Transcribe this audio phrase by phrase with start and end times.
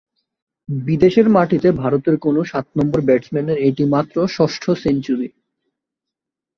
[0.69, 5.27] বিদেশের মাটিতে ভারতের কোনো সাত নম্বর ব্যাটসম্যানের এটি মাত্র ষষ্ঠ সেঞ্চুরি।